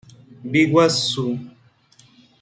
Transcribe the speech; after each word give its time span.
Biguaçu 0.51 1.25